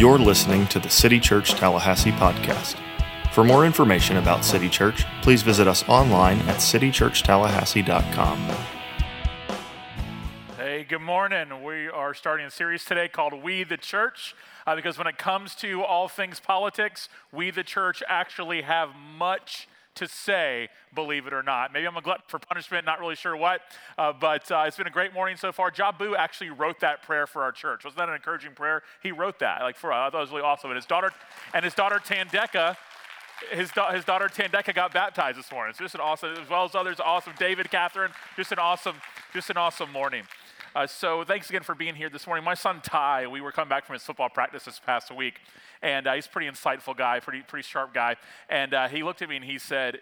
[0.00, 2.76] You're listening to the City Church Tallahassee podcast.
[3.34, 8.38] For more information about City Church, please visit us online at citychurchtallahassee.com.
[10.56, 11.62] Hey, good morning.
[11.62, 14.34] We are starting a series today called We the Church
[14.66, 19.68] uh, because when it comes to all things politics, we the church actually have much
[20.00, 21.72] to say, believe it or not.
[21.72, 23.60] Maybe I'm a glutton for punishment, not really sure what,
[23.98, 25.70] uh, but uh, it's been a great morning so far.
[25.70, 27.84] Jabu actually wrote that prayer for our church.
[27.84, 28.82] Wasn't that an encouraging prayer?
[29.02, 30.70] He wrote that, like for I thought it was really awesome.
[30.70, 31.12] And his daughter,
[31.54, 32.76] and his daughter Tandeka,
[33.52, 35.70] his, da- his daughter Tandeka got baptized this morning.
[35.70, 37.34] It's just an awesome, as well as others, awesome.
[37.38, 38.96] David, Catherine, just an awesome,
[39.32, 40.24] just an awesome morning.
[40.72, 42.44] Uh, so thanks again for being here this morning.
[42.44, 45.40] My son Ty, we were coming back from his football practice this past week,
[45.82, 48.14] and uh, he's a pretty insightful guy, pretty pretty sharp guy.
[48.48, 49.98] And uh, he looked at me and he said,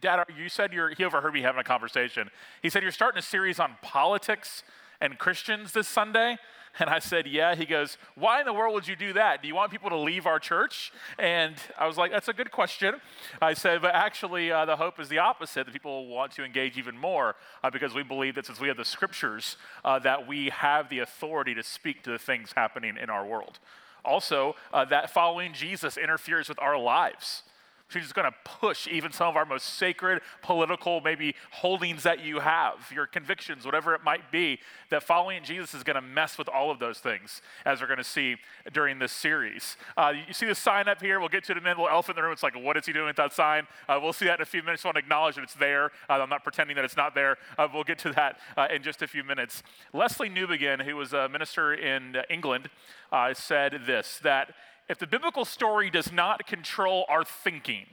[0.00, 2.30] "Dad, you said you're." He overheard me having a conversation.
[2.62, 4.64] He said, "You're starting a series on politics
[5.00, 6.38] and Christians this Sunday."
[6.78, 7.54] And I said, Yeah.
[7.54, 9.42] He goes, Why in the world would you do that?
[9.42, 10.92] Do you want people to leave our church?
[11.18, 12.96] And I was like, That's a good question.
[13.40, 16.78] I said, But actually, uh, the hope is the opposite that people want to engage
[16.78, 20.50] even more uh, because we believe that since we have the scriptures, uh, that we
[20.50, 23.58] have the authority to speak to the things happening in our world.
[24.04, 27.42] Also, uh, that following Jesus interferes with our lives.
[27.88, 32.40] She's going to push even some of our most sacred political, maybe holdings that you
[32.40, 34.58] have, your convictions, whatever it might be,
[34.90, 37.96] that following Jesus is going to mess with all of those things, as we're going
[37.96, 38.36] to see
[38.74, 39.78] during this series.
[39.96, 41.18] Uh, you see the sign up here?
[41.18, 41.78] We'll get to it in a minute.
[41.78, 42.32] Little elephant in the room.
[42.34, 43.66] It's like, what is he doing with that sign?
[43.88, 44.84] Uh, we'll see that in a few minutes.
[44.84, 45.86] I want to acknowledge that it's there.
[46.10, 47.38] Uh, I'm not pretending that it's not there.
[47.56, 49.62] Uh, we'll get to that uh, in just a few minutes.
[49.94, 52.68] Lesslie Newbigin, who was a minister in England,
[53.12, 54.52] uh, said this that
[54.88, 57.86] if the biblical story does not control our thinking,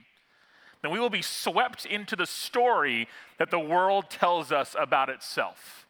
[0.82, 5.86] then we will be swept into the story that the world tells us about itself.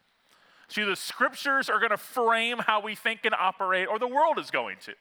[0.69, 4.39] See, the scriptures are going to frame how we think and operate, or the world
[4.39, 4.95] is going to.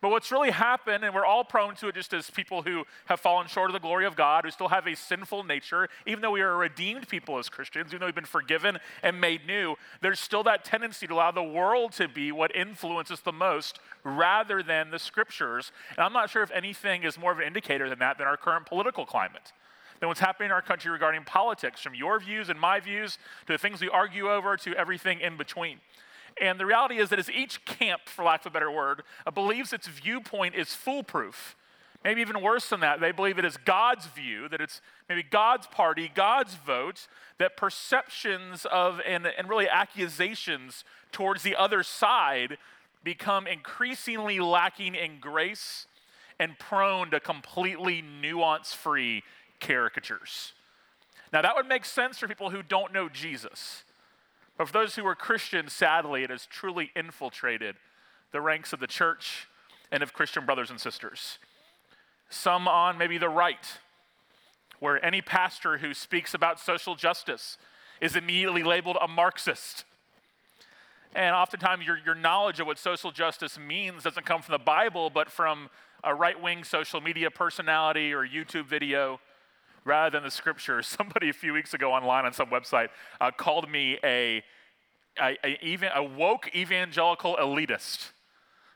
[0.00, 3.18] But what's really happened, and we're all prone to it just as people who have
[3.18, 6.32] fallen short of the glory of God, who still have a sinful nature, even though
[6.32, 10.20] we are redeemed people as Christians, even though we've been forgiven and made new, there's
[10.20, 14.90] still that tendency to allow the world to be what influences the most rather than
[14.90, 15.72] the scriptures.
[15.90, 18.36] And I'm not sure if anything is more of an indicator than that than our
[18.36, 19.52] current political climate
[20.00, 23.54] than what's happening in our country regarding politics, from your views and my views to
[23.54, 25.78] the things we argue over to everything in between.
[26.40, 29.30] And the reality is that as each camp, for lack of a better word, uh,
[29.30, 31.56] believes its viewpoint is foolproof,
[32.04, 35.66] maybe even worse than that, they believe it is God's view, that it's maybe God's
[35.66, 37.08] party, God's vote,
[37.38, 42.58] that perceptions of and, and really accusations towards the other side
[43.02, 45.86] become increasingly lacking in grace
[46.38, 49.22] and prone to completely nuance free
[49.58, 50.52] caricatures.
[51.32, 53.84] Now, that would make sense for people who don't know Jesus.
[54.56, 57.76] But for those who are Christians, sadly, it has truly infiltrated
[58.32, 59.48] the ranks of the church
[59.92, 61.38] and of Christian brothers and sisters.
[62.28, 63.78] Some on maybe the right,
[64.80, 67.56] where any pastor who speaks about social justice
[68.00, 69.84] is immediately labeled a Marxist.
[71.14, 75.08] And oftentimes, your, your knowledge of what social justice means doesn't come from the Bible,
[75.08, 75.70] but from
[76.04, 79.20] a right wing social media personality or YouTube video
[79.86, 80.86] rather than the scriptures.
[80.98, 82.88] Somebody a few weeks ago online on some website
[83.20, 84.42] uh, called me a,
[85.18, 88.10] a, a, even, a woke evangelical elitist.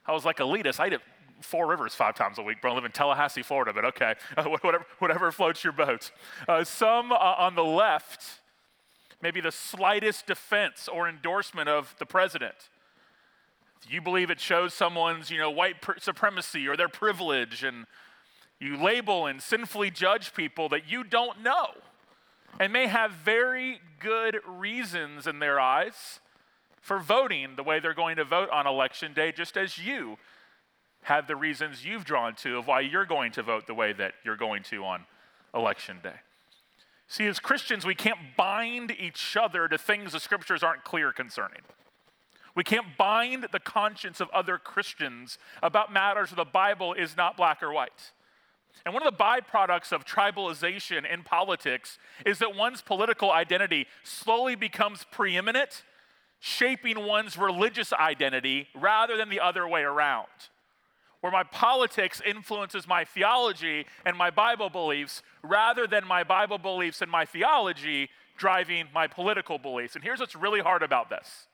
[0.06, 0.81] I was like, elitist?
[0.81, 1.00] I did
[1.43, 4.44] Four Rivers five times a week, but I live in Tallahassee, Florida, but okay, uh,
[4.44, 6.10] whatever, whatever floats your boat.
[6.47, 8.41] Uh, some uh, on the left,
[9.22, 12.54] maybe the slightest defense or endorsement of the president.
[13.88, 17.87] You believe it shows someone's, you know, white pr- supremacy or their privilege and
[18.60, 21.71] you label and sinfully judge people that you don't know
[22.59, 26.21] and may have very good reasons in their eyes
[26.81, 30.19] for voting the way they're going to vote on election day, just as you
[31.03, 34.12] have the reasons you've drawn to of why you're going to vote the way that
[34.25, 35.04] you're going to on
[35.54, 36.16] election day.
[37.09, 41.62] See, as Christians, we can't bind each other to things the scriptures aren't clear concerning.
[42.54, 47.36] We can't bind the conscience of other Christians about matters where the Bible is not
[47.36, 48.13] black or white.
[48.84, 54.54] And one of the byproducts of tribalization in politics is that one's political identity slowly
[54.54, 55.82] becomes preeminent,
[56.38, 60.28] shaping one's religious identity rather than the other way around.
[61.20, 67.02] Where my politics influences my theology and my Bible beliefs rather than my Bible beliefs
[67.02, 68.08] and my theology
[68.38, 69.94] driving my political beliefs.
[69.94, 71.46] And here's what's really hard about this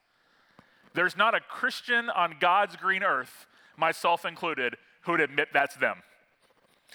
[0.95, 3.47] there's not a Christian on God's green earth,
[3.77, 5.99] myself included, who would admit that's them.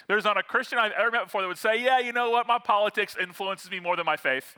[0.08, 2.46] There's not a Christian I've ever met before that would say, Yeah, you know what?
[2.46, 4.56] My politics influences me more than my faith.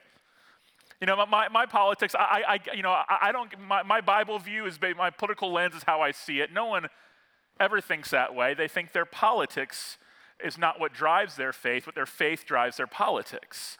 [1.01, 4.39] You know, my, my politics, I, I, you know, I, I don't, my, my Bible
[4.39, 6.53] view is, my political lens is how I see it.
[6.53, 6.87] No one
[7.61, 9.99] ever thinks that way, they think their politics
[10.43, 13.77] is not what drives their faith, but their faith drives their politics.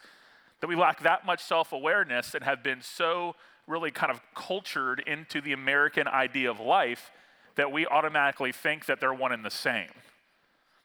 [0.61, 3.35] That we lack that much self awareness and have been so
[3.67, 7.11] really kind of cultured into the American idea of life
[7.55, 9.89] that we automatically think that they're one and the same.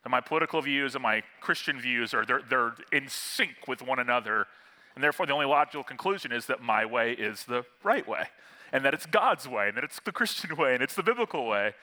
[0.02, 3.98] That my political views and my Christian views are they're, they're in sync with one
[3.98, 4.46] another.
[4.94, 8.24] And therefore, the only logical conclusion is that my way is the right way,
[8.72, 11.46] and that it's God's way, and that it's the Christian way, and it's the biblical
[11.46, 11.74] way.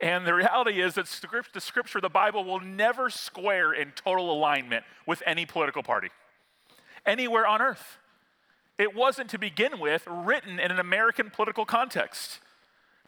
[0.00, 4.84] And the reality is that the scripture, the Bible, will never square in total alignment
[5.06, 6.10] with any political party
[7.06, 7.98] anywhere on earth.
[8.78, 12.40] It wasn't to begin with written in an American political context.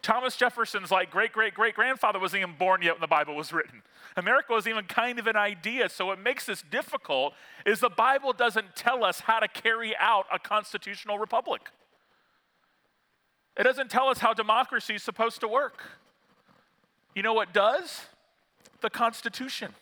[0.02, 3.52] Thomas Jefferson's like great great great grandfather wasn't even born yet when the Bible was
[3.52, 3.82] written.
[4.16, 5.88] America was even kind of an idea.
[5.88, 7.34] So what makes this difficult
[7.66, 11.62] is the Bible doesn't tell us how to carry out a constitutional republic.
[13.56, 15.82] It doesn't tell us how democracy is supposed to work.
[17.14, 18.06] You know what does?
[18.80, 19.74] The Constitution.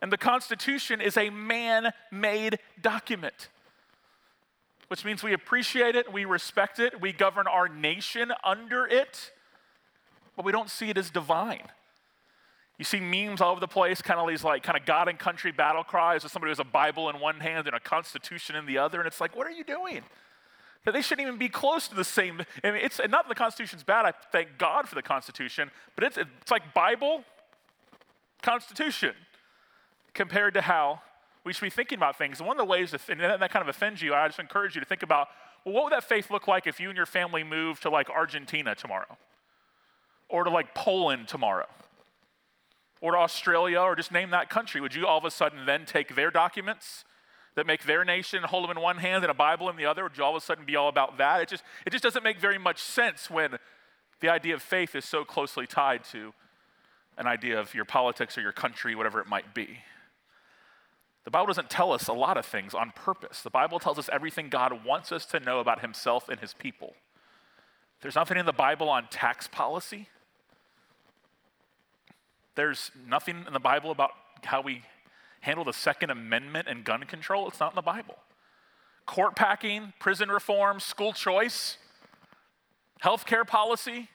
[0.00, 3.48] And the Constitution is a man made document,
[4.88, 9.32] which means we appreciate it, we respect it, we govern our nation under it,
[10.36, 11.68] but we don't see it as divine.
[12.78, 15.18] You see memes all over the place, kind of these like kind of God and
[15.18, 18.56] country battle cries of somebody who has a Bible in one hand and a Constitution
[18.56, 20.02] in the other, and it's like, what are you doing?
[20.84, 22.42] That they shouldn't even be close to the same.
[22.62, 24.04] I mean, it's not that the Constitution's bad.
[24.04, 27.24] I thank God for the Constitution, but it's it's like Bible,
[28.42, 29.14] Constitution,
[30.12, 31.00] compared to how
[31.44, 32.40] we should be thinking about things.
[32.40, 34.74] And one of the ways, that, and that kind of offends you, I just encourage
[34.74, 35.28] you to think about,
[35.64, 38.10] well, what would that faith look like if you and your family moved to like
[38.10, 39.16] Argentina tomorrow,
[40.28, 41.66] or to like Poland tomorrow?
[43.04, 45.84] or to Australia or just name that country, would you all of a sudden then
[45.84, 47.04] take their documents
[47.54, 50.04] that make their nation, hold them in one hand and a Bible in the other?
[50.04, 51.42] Would you all of a sudden be all about that?
[51.42, 53.58] It just, it just doesn't make very much sense when
[54.20, 56.32] the idea of faith is so closely tied to
[57.18, 59.80] an idea of your politics or your country, whatever it might be.
[61.24, 63.42] The Bible doesn't tell us a lot of things on purpose.
[63.42, 66.94] The Bible tells us everything God wants us to know about Himself and His people.
[68.02, 70.08] There's nothing in the Bible on tax policy.
[72.54, 74.10] There's nothing in the Bible about
[74.44, 74.82] how we
[75.40, 77.48] handle the Second Amendment and gun control.
[77.48, 78.16] It's not in the Bible.
[79.06, 81.78] Court packing, prison reform, school choice,
[83.02, 84.08] healthcare policy.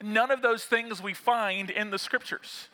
[0.00, 2.68] None of those things we find in the scriptures.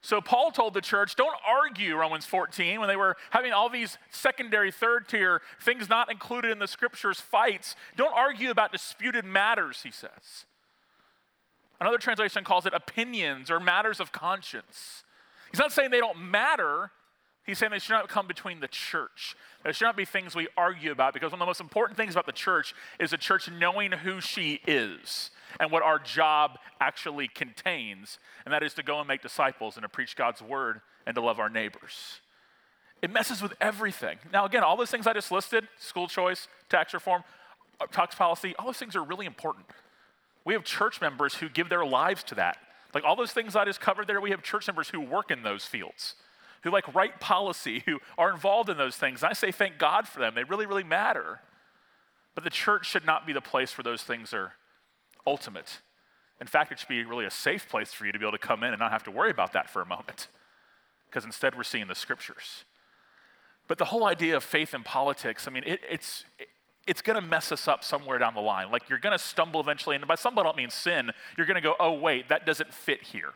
[0.00, 3.98] So Paul told the church, don't argue Romans 14 when they were having all these
[4.10, 7.74] secondary, third tier things not included in the scriptures fights.
[7.96, 10.46] Don't argue about disputed matters, he says.
[11.80, 15.04] Another translation calls it opinions or matters of conscience.
[15.50, 16.90] He's not saying they don't matter.
[17.44, 19.34] He's saying they should not come between the church.
[19.64, 22.14] There should not be things we argue about because one of the most important things
[22.14, 25.30] about the church is the church knowing who she is
[25.60, 29.82] and what our job actually contains, and that is to go and make disciples and
[29.82, 32.20] to preach God's word and to love our neighbors.
[33.00, 34.18] It messes with everything.
[34.32, 37.22] Now, again, all those things I just listed school choice, tax reform,
[37.80, 39.66] uh, tax policy all those things are really important.
[40.44, 42.56] We have church members who give their lives to that.
[42.94, 45.42] Like all those things I just covered there, we have church members who work in
[45.42, 46.14] those fields,
[46.62, 49.22] who like write policy, who are involved in those things.
[49.22, 50.34] And I say thank God for them.
[50.34, 51.40] They really, really matter.
[52.34, 54.52] But the church should not be the place where those things are
[55.28, 55.80] ultimate.
[56.40, 58.46] In fact, it should be really a safe place for you to be able to
[58.46, 60.28] come in and not have to worry about that for a moment.
[61.08, 62.64] Because instead, we're seeing the scriptures.
[63.66, 66.48] But the whole idea of faith in politics, I mean, it, it's, it,
[66.86, 68.70] it's going to mess us up somewhere down the line.
[68.70, 71.10] Like you're going to stumble eventually, and by stumble I don't mean sin.
[71.36, 73.34] You're going to go, oh, wait, that doesn't fit here.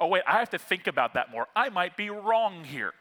[0.00, 1.46] Oh, wait, I have to think about that more.
[1.54, 2.92] I might be wrong here.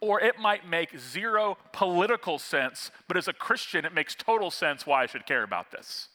[0.00, 4.86] Or it might make zero political sense, but as a Christian, it makes total sense
[4.86, 6.08] why I should care about this.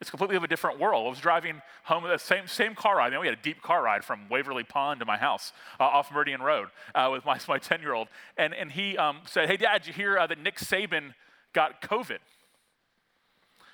[0.00, 1.06] It's completely of a different world.
[1.06, 3.08] I was driving home with the same, same car ride.
[3.08, 5.84] You know, we had a deep car ride from Waverly Pond to my house uh,
[5.84, 8.08] off Meridian Road uh, with my, my 10 year old.
[8.36, 11.12] And, and he um, said, Hey, Dad, did you hear uh, that Nick Saban
[11.52, 12.18] got COVID.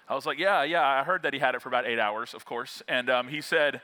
[0.09, 2.33] I was like, yeah, yeah, I heard that he had it for about eight hours,
[2.33, 2.83] of course.
[2.87, 3.81] And um, he said,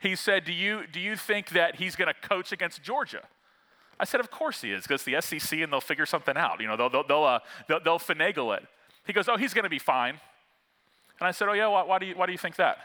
[0.00, 3.22] he said, do you, do you think that he's going to coach against Georgia?
[3.98, 6.60] I said, of course he is, because the SEC and they'll figure something out.
[6.60, 8.66] You know, they'll, they'll, they'll, uh, they'll, they'll finagle it.
[9.06, 10.18] He goes, oh, he's going to be fine.
[11.20, 12.78] And I said, oh, yeah, why, why, do you, why do you think that?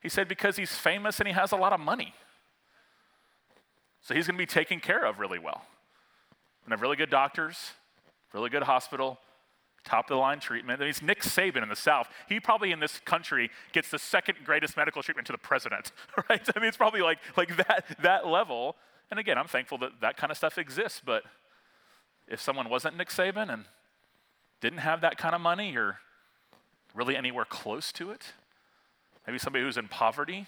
[0.00, 2.14] He said, because he's famous and he has a lot of money.
[4.00, 5.62] So he's going to be taken care of really well.
[6.64, 7.72] And have really good doctors,
[8.32, 9.18] really good hospital,
[9.84, 10.80] top of the line treatment.
[10.80, 12.08] I mean, Nick Saban in the South.
[12.28, 15.92] He probably in this country gets the second greatest medical treatment to the president,
[16.28, 16.42] right?
[16.54, 18.76] I mean, it's probably like, like that, that level.
[19.10, 21.22] And again, I'm thankful that that kind of stuff exists, but
[22.26, 23.64] if someone wasn't Nick Saban and
[24.60, 25.98] didn't have that kind of money or
[26.96, 28.32] really anywhere close to it,
[29.26, 30.46] maybe somebody who's in poverty,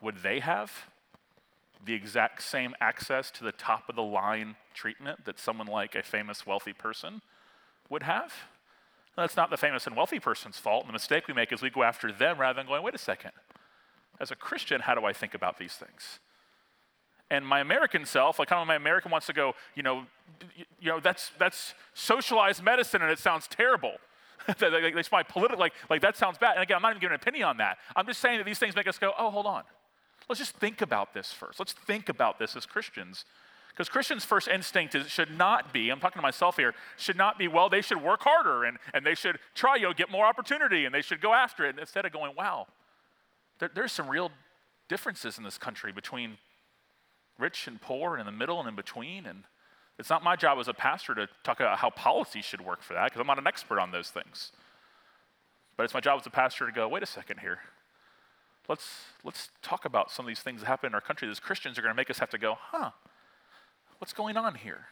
[0.00, 0.72] would they have
[1.84, 6.02] the exact same access to the top of the line treatment that someone like a
[6.02, 7.20] famous wealthy person
[7.88, 8.32] would have?
[9.16, 10.84] That's not the famous and wealthy person's fault.
[10.84, 12.98] And the mistake we make is we go after them rather than going, wait a
[12.98, 13.32] second.
[14.20, 16.20] As a Christian, how do I think about these things?
[17.30, 20.04] And my American self, like kind of my American wants to go, you know,
[20.80, 23.94] you know, that's that's socialized medicine and it sounds terrible.
[24.58, 26.54] That's my political, like, like that sounds bad.
[26.54, 27.78] And again, I'm not even giving an opinion on that.
[27.94, 29.62] I'm just saying that these things make us go, oh, hold on.
[30.28, 31.58] Let's just think about this first.
[31.58, 33.24] Let's think about this as Christians.
[33.70, 37.38] Because Christians' first instinct is, should not be, I'm talking to myself here, should not
[37.38, 40.26] be, well, they should work harder and, and they should try, you know, get more
[40.26, 41.78] opportunity and they should go after it.
[41.78, 42.66] Instead of going, wow,
[43.58, 44.30] there, there's some real
[44.88, 46.36] differences in this country between
[47.38, 49.24] rich and poor and in the middle and in between.
[49.24, 49.44] And
[50.00, 52.94] it's not my job as a pastor to talk about how policy should work for
[52.94, 54.50] that, because I'm not an expert on those things.
[55.76, 57.58] But it's my job as a pastor to go, wait a second here.
[58.66, 58.88] Let's,
[59.24, 61.82] let's talk about some of these things that happen in our country that Christians are
[61.82, 62.92] going to make us have to go, huh,
[63.98, 64.86] what's going on here?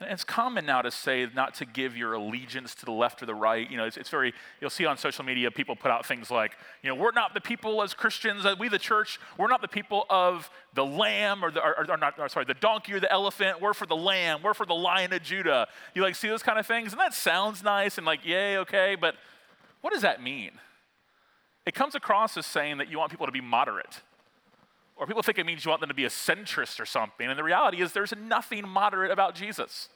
[0.00, 3.26] And it's common now to say not to give your allegiance to the left or
[3.26, 3.70] the right.
[3.70, 6.52] You know, it's, it's, very, you'll see on social media people put out things like,
[6.82, 9.68] you know, we're not the people as Christians, uh, we the church, we're not the
[9.68, 13.12] people of the lamb or the, or, or not, or sorry, the donkey or the
[13.12, 13.60] elephant.
[13.60, 15.68] We're for the lamb, we're for the lion of Judah.
[15.94, 16.92] You like see those kind of things?
[16.92, 19.16] And that sounds nice and like, yay, okay, but
[19.82, 20.52] what does that mean?
[21.66, 24.00] It comes across as saying that you want people to be moderate.
[25.00, 27.26] Or people think it means you want them to be a centrist or something.
[27.26, 29.88] And the reality is, there's nothing moderate about Jesus.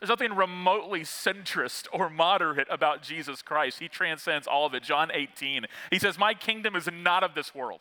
[0.00, 3.80] There's nothing remotely centrist or moderate about Jesus Christ.
[3.80, 4.82] He transcends all of it.
[4.82, 7.80] John 18, he says, My kingdom is not of this world.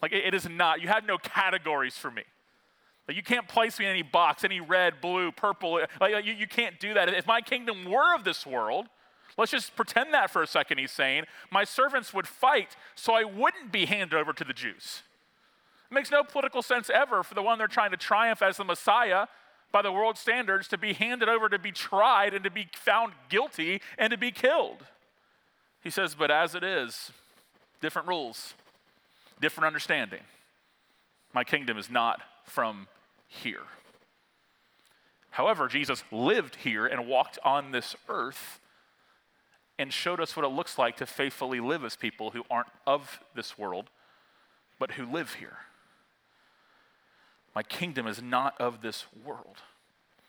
[0.00, 0.80] Like, it is not.
[0.80, 2.22] You have no categories for me.
[3.06, 5.80] Like, you can't place me in any box, any red, blue, purple.
[6.00, 7.12] Like, you, you can't do that.
[7.12, 8.86] If my kingdom were of this world,
[9.36, 11.24] Let's just pretend that for a second, he's saying.
[11.50, 15.02] My servants would fight so I wouldn't be handed over to the Jews.
[15.90, 18.64] It makes no political sense ever for the one they're trying to triumph as the
[18.64, 19.26] Messiah
[19.72, 23.12] by the world standards to be handed over to be tried and to be found
[23.28, 24.84] guilty and to be killed.
[25.82, 27.10] He says, but as it is,
[27.80, 28.54] different rules,
[29.40, 30.20] different understanding.
[31.32, 32.86] My kingdom is not from
[33.26, 33.64] here.
[35.30, 38.60] However, Jesus lived here and walked on this earth
[39.78, 43.20] and showed us what it looks like to faithfully live as people who aren't of
[43.34, 43.90] this world,
[44.78, 45.58] but who live here.
[47.54, 49.58] My kingdom is not of this world.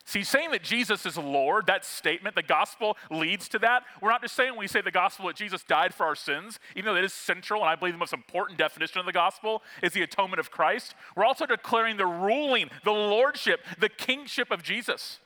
[0.08, 3.84] See, saying that Jesus is Lord, that statement, the gospel leads to that.
[4.02, 6.60] We're not just saying when we say the gospel that Jesus died for our sins,
[6.76, 9.64] even though that is central, and I believe the most important definition of the gospel
[9.82, 10.94] is the atonement of Christ.
[11.16, 15.20] We're also declaring the ruling, the lordship, the kingship of Jesus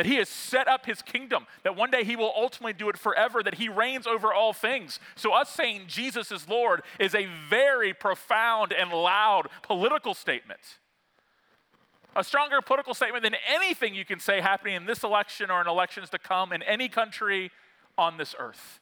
[0.00, 2.96] that he has set up his kingdom, that one day he will ultimately do it
[2.96, 4.98] forever, that he reigns over all things.
[5.14, 10.78] So, us saying Jesus is Lord is a very profound and loud political statement.
[12.16, 15.66] A stronger political statement than anything you can say happening in this election or in
[15.66, 17.50] elections to come in any country
[17.98, 18.80] on this earth.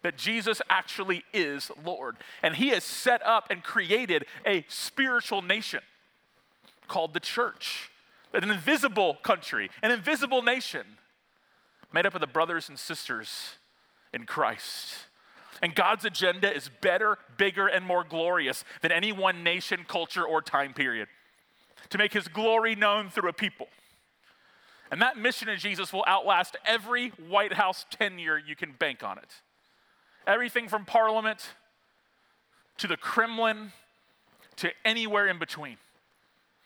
[0.00, 2.16] That Jesus actually is Lord.
[2.42, 5.80] And he has set up and created a spiritual nation
[6.88, 7.90] called the church
[8.42, 10.84] an invisible country, an invisible nation
[11.92, 13.54] made up of the brothers and sisters
[14.12, 14.94] in Christ.
[15.62, 20.42] And God's agenda is better, bigger, and more glorious than any one nation, culture, or
[20.42, 21.08] time period.
[21.90, 23.68] To make his glory known through a people.
[24.90, 29.18] And that mission of Jesus will outlast every White House tenure you can bank on
[29.18, 29.30] it.
[30.26, 31.54] Everything from Parliament
[32.78, 33.72] to the Kremlin
[34.56, 35.76] to anywhere in between.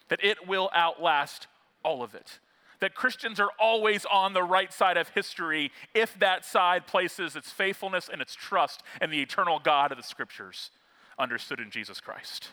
[0.09, 1.47] That it will outlast
[1.85, 2.39] all of it.
[2.81, 7.51] That Christians are always on the right side of history if that side places its
[7.51, 10.71] faithfulness and its trust in the eternal God of the scriptures,
[11.19, 12.49] understood in Jesus Christ.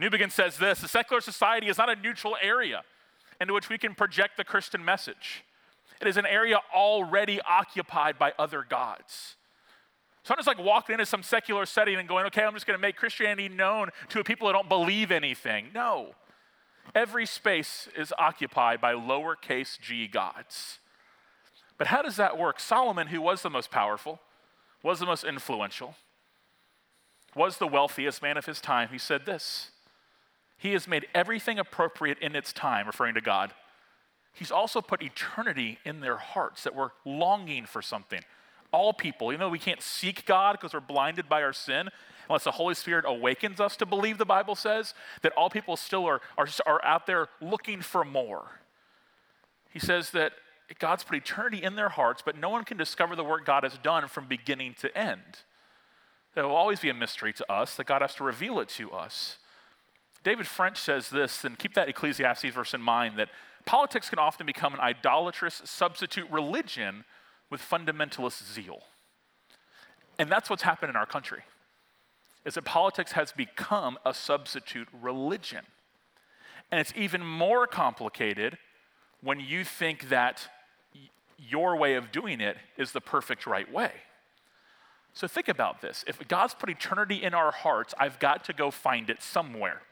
[0.00, 2.82] Newbigin says this the secular society is not a neutral area
[3.40, 5.44] into which we can project the Christian message.
[6.00, 9.36] It is an area already occupied by other gods.
[10.22, 12.78] So I'm just like walking into some secular setting and going, okay, I'm just going
[12.78, 15.68] to make Christianity known to people that don't believe anything.
[15.74, 16.14] No.
[16.94, 20.78] Every space is occupied by lowercase g gods.
[21.78, 22.60] But how does that work?
[22.60, 24.20] Solomon, who was the most powerful,
[24.82, 25.94] was the most influential,
[27.34, 29.70] was the wealthiest man of his time, he said this
[30.58, 33.54] He has made everything appropriate in its time, referring to God.
[34.32, 38.20] He's also put eternity in their hearts that we're longing for something.
[38.72, 41.88] All people, even though we can't seek God because we're blinded by our sin,
[42.30, 46.06] unless the Holy Spirit awakens us to believe, the Bible says, that all people still
[46.06, 48.60] are, are, are out there looking for more.
[49.68, 50.32] He says that
[50.78, 53.76] God's put eternity in their hearts, but no one can discover the work God has
[53.78, 55.40] done from beginning to end.
[56.36, 58.92] It will always be a mystery to us that God has to reveal it to
[58.92, 59.38] us.
[60.22, 63.30] David French says this, and keep that Ecclesiastes verse in mind that
[63.66, 67.04] politics can often become an idolatrous substitute religion
[67.50, 68.82] with fundamentalist zeal.
[70.16, 71.42] And that's what's happened in our country.
[72.44, 75.64] Is that politics has become a substitute religion.
[76.70, 78.56] And it's even more complicated
[79.22, 80.48] when you think that
[81.36, 83.92] your way of doing it is the perfect right way.
[85.12, 86.04] So think about this.
[86.06, 89.82] If God's put eternity in our hearts, I've got to go find it somewhere.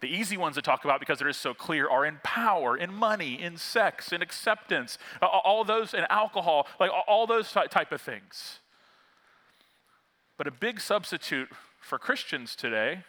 [0.00, 2.92] The easy ones to talk about because it is so clear are in power, in
[2.92, 8.60] money, in sex, in acceptance, all those, in alcohol, like all those type of things.
[10.40, 11.50] But a big substitute
[11.82, 13.04] for Christians today,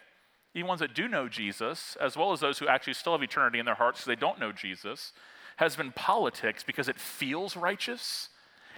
[0.54, 3.58] even ones that do know Jesus, as well as those who actually still have eternity
[3.58, 5.14] in their hearts because they don't know Jesus,
[5.56, 8.28] has been politics because it feels righteous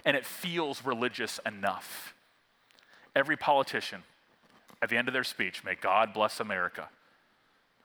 [0.04, 2.14] and it feels religious enough.
[3.16, 4.04] Every politician,
[4.80, 6.88] at the end of their speech, may God bless America.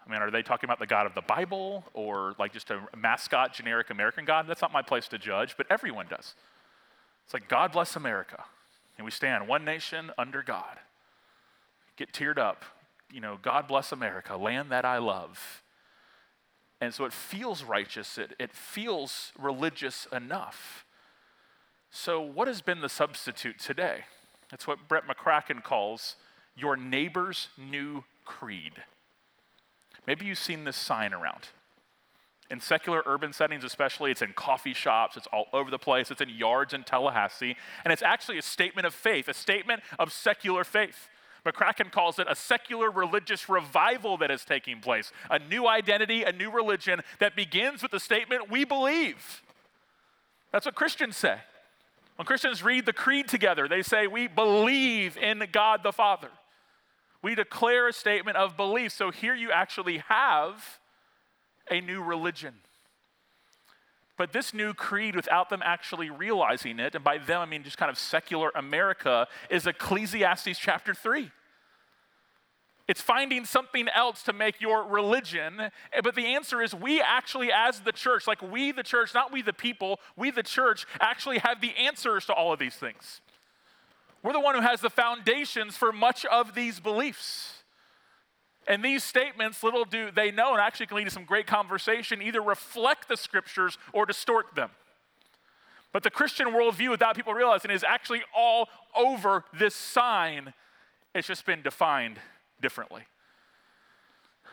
[0.06, 2.80] I mean, are they talking about the God of the Bible or like just a
[2.96, 4.46] mascot, generic American God?
[4.48, 6.36] That's not my place to judge, but everyone does.
[7.26, 8.44] It's like, God bless America.
[9.00, 10.78] And we stand one nation under God.
[11.96, 12.66] Get teared up.
[13.10, 15.64] You know, God bless America, land that I love.
[16.82, 20.86] And so it feels righteous, it, it feels religious enough.
[21.90, 24.02] So, what has been the substitute today?
[24.52, 26.18] That's what Brett McCracken calls
[26.54, 28.74] your neighbor's new creed.
[30.06, 31.48] Maybe you've seen this sign around.
[32.50, 36.22] In secular urban settings, especially, it's in coffee shops, it's all over the place, it's
[36.22, 40.64] in yards in Tallahassee, and it's actually a statement of faith, a statement of secular
[40.64, 41.10] faith.
[41.46, 46.32] McCracken calls it a secular religious revival that is taking place, a new identity, a
[46.32, 49.42] new religion that begins with the statement, We believe.
[50.52, 51.38] That's what Christians say.
[52.16, 56.30] When Christians read the creed together, they say, We believe in God the Father.
[57.22, 58.92] We declare a statement of belief.
[58.92, 60.80] So here you actually have
[61.70, 62.56] a new religion.
[64.18, 67.78] But this new creed, without them actually realizing it, and by them I mean just
[67.78, 71.32] kind of secular America, is Ecclesiastes chapter 3.
[72.90, 75.62] It's finding something else to make your religion.
[75.62, 79.32] Eh, but the answer is we actually, as the church, like we, the church, not
[79.32, 83.22] we, the people, we, the church, actually have the answers to all of these things.
[84.24, 87.59] We're the one who has the foundations for much of these beliefs.
[88.70, 92.22] And these statements, little do they know, and actually can lead to some great conversation,
[92.22, 94.70] either reflect the scriptures or distort them.
[95.92, 100.54] But the Christian worldview, without people realizing, is actually all over this sign.
[101.16, 102.20] It's just been defined
[102.62, 103.02] differently.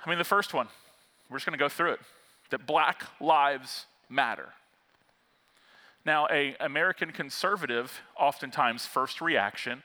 [0.05, 0.69] I mean, the first one,
[1.29, 2.01] we're just going to go through it
[2.51, 4.49] that black lives matter.
[6.07, 9.83] Now, a American conservative, oftentimes first reaction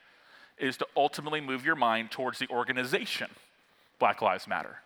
[0.56, 3.28] is to ultimately move your mind towards the organization,
[4.02, 4.78] Black Lives Matter,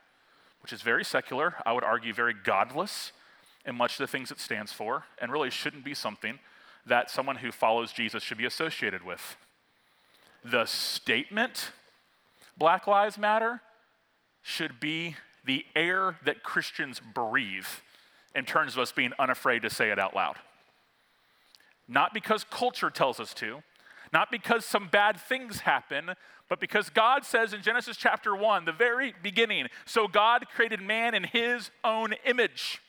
[0.61, 3.13] which is very secular, I would argue very godless
[3.65, 6.39] in much of the things it stands for, and really shouldn't be something
[6.85, 9.39] that someone who follows Jesus should be associated with.
[10.45, 11.71] The statement,
[12.59, 13.63] Black Lives Matter,
[14.43, 17.65] should be the air that Christians breathe
[18.35, 20.37] in terms of us being unafraid to say it out loud.
[21.89, 23.63] Not because culture tells us to,
[24.13, 26.11] not because some bad things happen,
[26.49, 31.15] but because God says in Genesis chapter 1, the very beginning, so God created man
[31.15, 32.81] in his own image.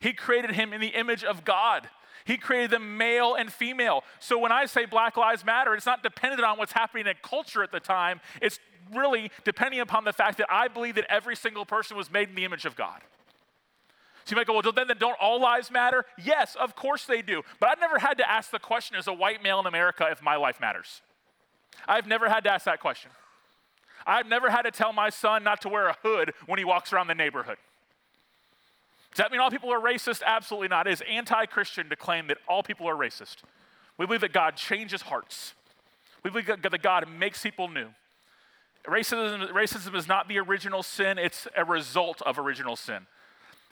[0.00, 1.88] He created him in the image of God.
[2.24, 4.02] He created them male and female.
[4.18, 7.62] So when I say Black Lives Matter, it's not dependent on what's happening in culture
[7.62, 8.20] at the time.
[8.40, 8.58] It's
[8.94, 12.34] really depending upon the fact that I believe that every single person was made in
[12.34, 13.02] the image of God.
[14.24, 16.06] So you might go, well, then, then don't all lives matter?
[16.22, 17.42] Yes, of course they do.
[17.60, 20.22] But I've never had to ask the question as a white male in America if
[20.22, 21.02] my life matters.
[21.86, 23.10] I've never had to ask that question.
[24.06, 26.92] I've never had to tell my son not to wear a hood when he walks
[26.92, 27.56] around the neighborhood.
[29.14, 30.22] Does that mean all people are racist?
[30.24, 30.86] Absolutely not.
[30.86, 33.36] It is anti Christian to claim that all people are racist.
[33.96, 35.54] We believe that God changes hearts,
[36.22, 37.88] we believe that God makes people new.
[38.86, 43.06] Racism, racism is not the original sin, it's a result of original sin.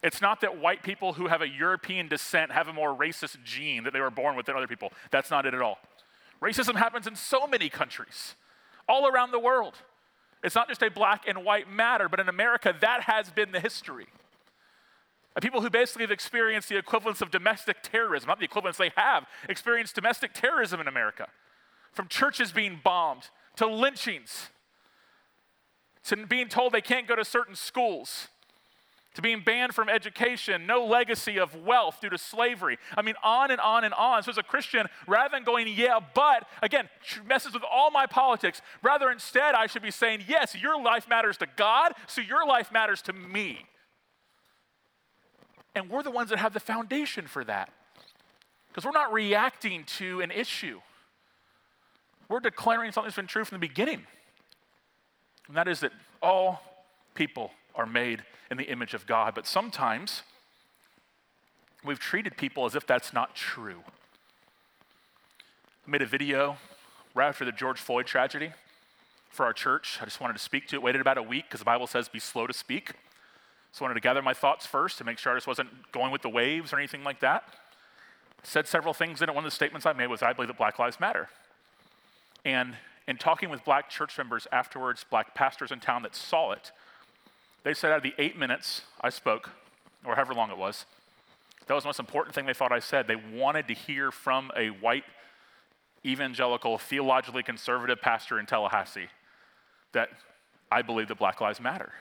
[0.03, 3.85] It's not that white people who have a European descent have a more racist gene
[3.85, 4.93] that they were born with than other people.
[5.11, 5.79] That's not it at all.
[6.43, 8.35] Racism happens in so many countries,
[8.89, 9.75] all around the world.
[10.43, 13.61] It's not just a black and white matter, but in America, that has been the
[13.61, 14.07] history.
[15.41, 19.27] People who basically have experienced the equivalence of domestic terrorism, not the equivalence they have,
[19.49, 21.29] experienced domestic terrorism in America.
[21.93, 24.51] From churches being bombed to lynchings
[26.05, 28.29] to being told they can't go to certain schools
[29.15, 32.79] to being banned from education, no legacy of wealth due to slavery.
[32.97, 34.23] I mean, on and on and on.
[34.23, 36.89] So, as a Christian, rather than going, yeah, but, again,
[37.27, 41.37] messes with all my politics, rather instead, I should be saying, yes, your life matters
[41.39, 43.67] to God, so your life matters to me.
[45.75, 47.71] And we're the ones that have the foundation for that.
[48.69, 50.81] Because we're not reacting to an issue,
[52.29, 54.07] we're declaring something that's been true from the beginning.
[55.49, 56.63] And that is that all
[57.15, 59.35] people are made in the image of God.
[59.35, 60.23] But sometimes
[61.85, 63.83] we've treated people as if that's not true.
[65.87, 66.57] I made a video
[67.15, 68.53] right after the George Floyd tragedy
[69.31, 69.99] for our church.
[70.01, 70.83] I just wanted to speak to it.
[70.83, 72.93] Waited about a week because the Bible says be slow to speak.
[73.73, 76.13] So I wanted to gather my thoughts first to make sure I just wasn't going
[76.13, 77.45] with the waves or anything like that.
[78.43, 79.35] Said several things in it.
[79.35, 81.29] One of the statements I made was I believe that Black Lives Matter.
[82.45, 82.75] And
[83.09, 86.73] in talking with black church members afterwards, black pastors in town that saw it,
[87.65, 89.51] they said out of the eight minutes I spoke,
[90.05, 90.87] or however long it was,
[91.67, 93.07] that was the most important thing they thought I said.
[93.07, 95.05] They wanted to hear from a white,
[96.05, 99.09] evangelical, theologically conservative pastor in Tallahassee
[99.93, 100.09] that
[100.71, 101.93] I believe that Black Lives Matter.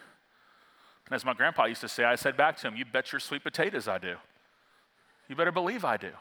[1.06, 3.19] And as my grandpa used to say, I said back to him, You bet your
[3.19, 4.15] sweet potatoes I do.
[5.28, 6.12] You better believe I do,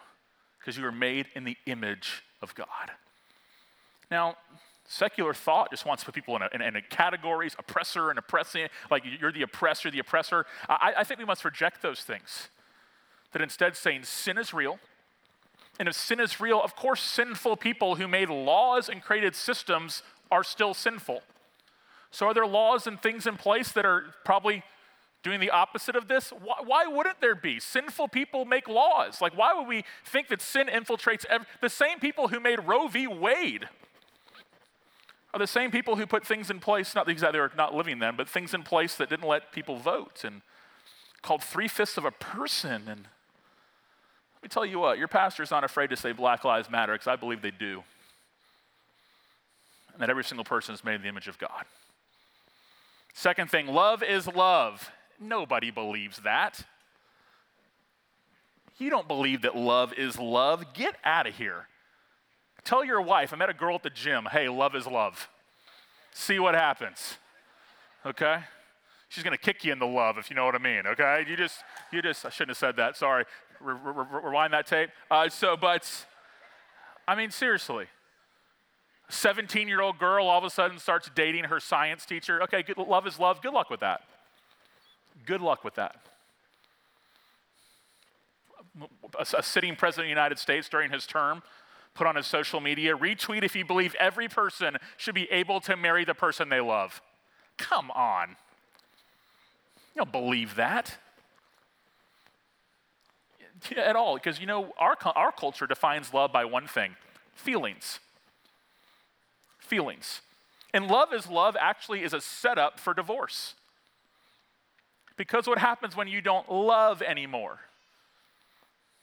[0.59, 2.91] because you were made in the image of God.
[4.11, 4.37] Now,
[4.93, 8.67] Secular thought just wants to put people in, a, in, in categories, oppressor and oppressing,
[8.91, 10.47] like you're the oppressor, the oppressor.
[10.69, 12.49] I, I think we must reject those things.
[13.31, 14.81] That instead saying sin is real,
[15.79, 20.03] and if sin is real, of course, sinful people who made laws and created systems
[20.29, 21.23] are still sinful.
[22.11, 24.65] So, are there laws and things in place that are probably
[25.23, 26.31] doing the opposite of this?
[26.31, 27.61] Why, why wouldn't there be?
[27.61, 29.21] Sinful people make laws.
[29.21, 31.25] Like, why would we think that sin infiltrates
[31.61, 33.07] the same people who made Roe v.
[33.07, 33.69] Wade?
[35.33, 38.17] Are the same people who put things in place, not exactly they not living them,
[38.17, 40.43] but things in place that didn't let people vote and
[41.23, 42.89] called three fifths of a person.
[42.89, 43.03] And
[44.35, 47.07] let me tell you what, your pastor's not afraid to say Black Lives Matter because
[47.07, 47.85] I believe they do.
[49.93, 51.65] And that every single person is made in the image of God.
[53.13, 54.91] Second thing, love is love.
[55.21, 56.65] Nobody believes that.
[58.79, 60.73] You don't believe that love is love.
[60.73, 61.67] Get out of here.
[62.65, 65.29] Tell your wife, I met a girl at the gym, hey, love is love.
[66.13, 67.17] See what happens.
[68.05, 68.39] Okay?
[69.09, 71.25] She's gonna kick you in the love, if you know what I mean, okay?
[71.29, 73.25] You just, you just, I shouldn't have said that, sorry.
[73.61, 74.91] rewind that tape.
[75.11, 76.07] Uh, so, but,
[77.09, 77.87] I mean, seriously.
[79.09, 82.43] 17 year old girl all of a sudden starts dating her science teacher.
[82.45, 83.43] Okay, good, love is love.
[83.43, 84.03] Good luck with that.
[85.27, 85.97] Good luck with that.
[89.19, 91.43] A, a sitting president of the United States during his term
[91.95, 95.77] put on his social media retweet if you believe every person should be able to
[95.77, 97.03] marry the person they love.
[97.59, 98.37] Come on.
[99.95, 100.97] You don't believe that.
[103.77, 106.97] At all because you know our, our culture defines love by one thing
[107.35, 107.99] feelings.
[109.59, 110.23] Feelings.
[110.73, 113.55] And love is love actually is a setup for divorce.
[115.17, 117.61] Because what happens when you don't love anymore?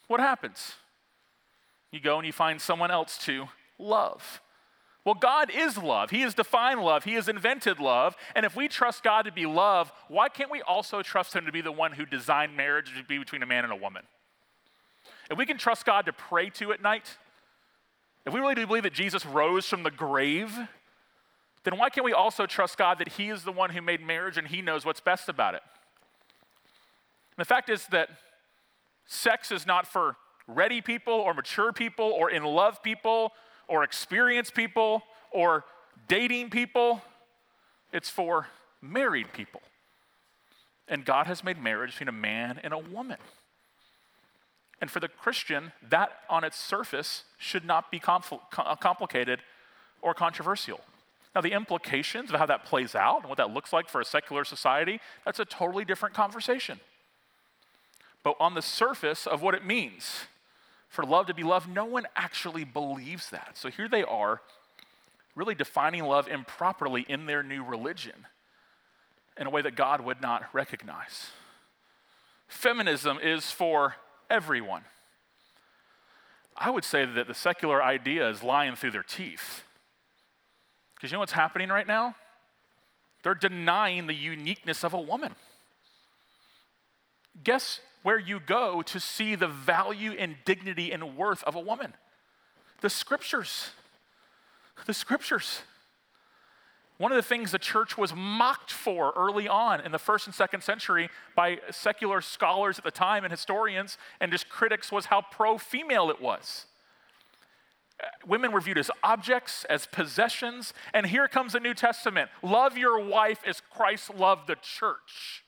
[0.08, 0.73] What happens
[1.91, 3.47] you go and you find someone else to
[3.80, 4.41] love.
[5.08, 6.10] Well, God is love.
[6.10, 7.06] He has defined love.
[7.06, 8.17] He has invented love.
[8.36, 11.52] And if we trust God to be love, why can't we also trust Him to
[11.52, 14.04] be the one who designed marriage to be between a man and a woman?
[15.32, 17.17] If we can trust God to pray to at night,
[18.26, 20.54] if we really do believe that Jesus rose from the grave,
[21.63, 24.38] then why can't we also trust God that He is the one who made marriage
[24.38, 25.62] and He knows what's best about it?
[27.38, 28.10] And the fact is that
[29.06, 33.33] sex is not for ready people or mature people or in love people
[33.67, 35.65] or experienced people or
[36.07, 37.01] dating people.
[37.91, 38.47] It's for
[38.81, 39.62] married people.
[40.88, 43.17] And God has made marriage between a man and a woman.
[44.79, 49.39] And for the Christian, that on its surface should not be compl- uh, complicated
[50.01, 50.79] or controversial.
[51.36, 54.05] Now, the implications of how that plays out and what that looks like for a
[54.05, 56.79] secular society, that's a totally different conversation.
[58.23, 60.25] But on the surface of what it means,
[60.89, 63.58] for love to be love, no one actually believes that.
[63.58, 64.41] So here they are,
[65.36, 68.26] really defining love improperly in their new religion
[69.38, 71.28] in a way that God would not recognize.
[72.47, 73.95] Feminism is for
[74.30, 74.84] everyone.
[76.56, 79.63] I would say that the secular idea is lying through their teeth.
[80.95, 82.15] Because you know what's happening right now?
[83.21, 85.36] They're denying the uniqueness of a woman.
[87.43, 91.93] Guess where you go to see the value and dignity and worth of a woman.
[92.81, 93.71] The scriptures.
[94.86, 95.62] The scriptures.
[96.97, 100.33] One of the things the church was mocked for early on in the first and
[100.33, 105.21] second century by secular scholars at the time and historians and just critics was how
[105.21, 106.65] pro female it was.
[108.25, 112.29] Women were viewed as objects, as possessions, and here comes the New Testament.
[112.43, 115.43] Love your wife as Christ loved the church.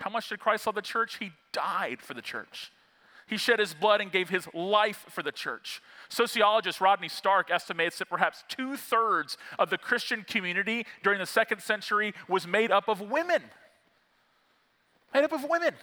[0.00, 1.18] How much did Christ love the church?
[1.18, 2.72] He died for the church.
[3.26, 5.80] He shed his blood and gave his life for the church.
[6.08, 11.60] Sociologist Rodney Stark estimates that perhaps two thirds of the Christian community during the second
[11.60, 13.42] century was made up of women.
[15.14, 15.74] Made up of women.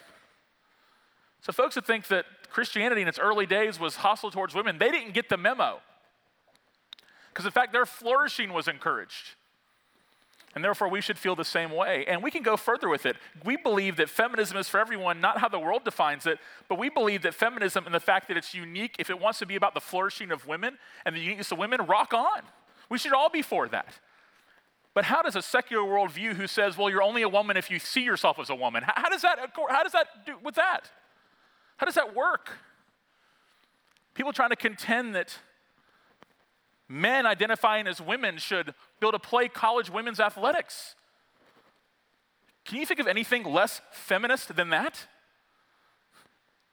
[1.41, 4.91] So, folks that think that Christianity in its early days was hostile towards women, they
[4.91, 5.79] didn't get the memo.
[7.29, 9.35] Because, in fact, their flourishing was encouraged.
[10.57, 12.03] And therefore, we should feel the same way.
[12.07, 13.15] And we can go further with it.
[13.45, 16.89] We believe that feminism is for everyone, not how the world defines it, but we
[16.89, 19.75] believe that feminism and the fact that it's unique, if it wants to be about
[19.75, 22.41] the flourishing of women and the uniqueness of women, rock on.
[22.89, 23.99] We should all be for that.
[24.95, 27.77] But how does a secular worldview who says, well, you're only a woman if you
[27.77, 29.37] see yourself as a woman, how, does that,
[29.69, 30.89] how does that do with that?
[31.75, 32.49] How does that work?
[34.15, 35.37] People trying to contend that
[36.89, 40.95] men identifying as women should be able to play college women's athletics.
[42.65, 45.07] Can you think of anything less feminist than that?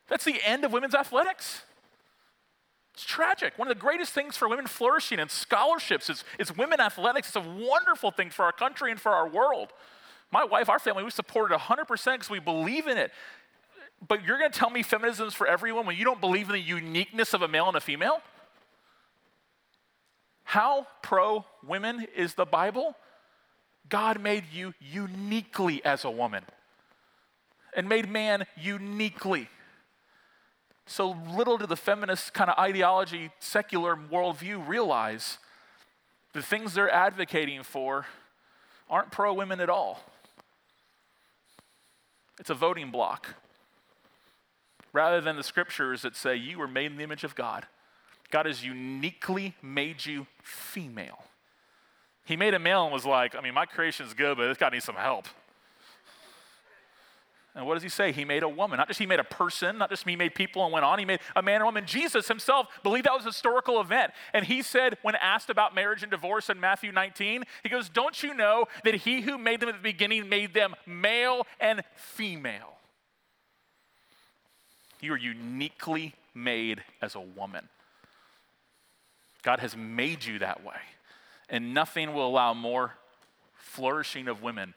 [0.08, 1.62] That's the end of women's athletics.
[2.94, 3.58] It's tragic.
[3.58, 7.28] One of the greatest things for women flourishing and scholarships is, is women athletics.
[7.28, 9.72] It's a wonderful thing for our country and for our world.
[10.30, 13.12] My wife, our family, we support it 100% because we believe in it.
[14.06, 16.52] But you're going to tell me feminism is for everyone when you don't believe in
[16.52, 18.20] the uniqueness of a male and a female?
[20.44, 22.94] How pro women is the Bible?
[23.88, 26.44] God made you uniquely as a woman
[27.74, 29.48] and made man uniquely.
[30.87, 35.38] So little did the feminist kind of ideology, secular worldview realize
[36.33, 38.07] the things they're advocating for
[38.90, 40.00] aren't pro women at all.
[42.38, 43.35] It's a voting block.
[44.92, 47.66] Rather than the scriptures that say you were made in the image of God.
[48.35, 51.23] God has uniquely made you female.
[52.25, 54.59] He made a male and was like, I mean, my creation is good, but this
[54.59, 55.29] guy needs some help.
[57.55, 58.11] And what does he say?
[58.11, 58.79] He made a woman.
[58.79, 60.99] Not just he made a person, not just he made people and went on.
[60.99, 61.87] He made a man and woman.
[61.87, 64.11] Jesus himself believed that was a historical event.
[64.33, 68.20] And he said, when asked about marriage and divorce in Matthew 19, he goes, Don't
[68.20, 72.79] you know that he who made them at the beginning made them male and female?
[75.01, 77.68] You are uniquely made as a woman.
[79.44, 80.80] God has made you that way.
[81.48, 82.94] And nothing will allow more
[83.54, 84.74] flourishing of women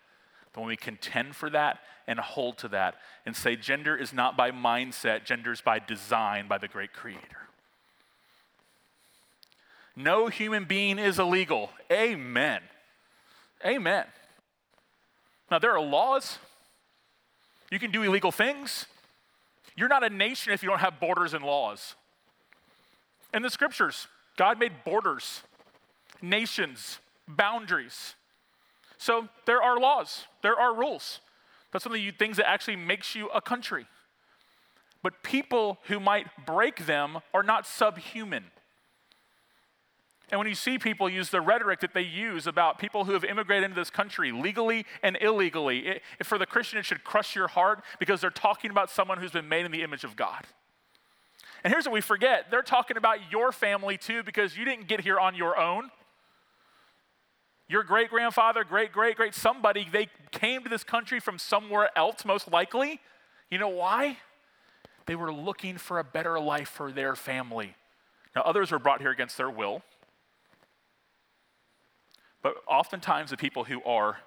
[0.53, 4.35] than when we contend for that and hold to that and say gender is not
[4.35, 7.47] by mindset, gender is by design by the great creator.
[9.95, 11.71] No human being is illegal.
[11.91, 12.61] Amen.
[13.65, 14.05] Amen.
[15.49, 16.37] Now, there are laws.
[17.71, 18.85] You can do illegal things.
[19.75, 21.95] You're not a nation if you don't have borders and laws.
[23.33, 25.41] And the scriptures, God made borders,
[26.21, 28.15] nations, boundaries.
[28.97, 31.19] So there are laws, there are rules.
[31.73, 33.85] That's one of the things that actually makes you a country.
[35.03, 38.45] But people who might break them are not subhuman.
[40.29, 43.23] And when you see people use the rhetoric that they use about people who have
[43.23, 47.47] immigrated into this country legally and illegally, it, for the Christian, it should crush your
[47.47, 50.45] heart because they're talking about someone who's been made in the image of God.
[51.67, 55.01] And here's what we forget they're talking about your family too because you didn't get
[55.01, 55.91] here on your own.
[57.67, 62.23] Your great grandfather, great, great, great somebody, they came to this country from somewhere else,
[62.23, 63.01] most likely.
[63.51, 64.15] You know why?
[65.07, 67.75] They were looking for a better life for their family.
[68.33, 69.81] Now, others were brought here against their will.
[72.41, 74.19] But oftentimes, the people who are